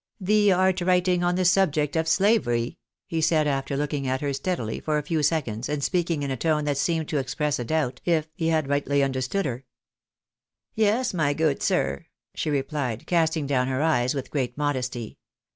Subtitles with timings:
[0.29, 4.79] "Thee art writing on the subject of slavery?" he said, after looking at her steadily
[4.79, 8.01] for a few seconds, and speaking in a tone that seemed to express a doubt
[8.03, 9.63] if he had rightly understood her."
[10.73, 15.19] Yes, my good sir," she replied, casting down her eyes with great modesty.